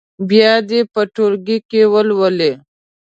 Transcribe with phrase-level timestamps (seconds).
[0.29, 2.51] بیا دې یې په ټولګي کې ولولي.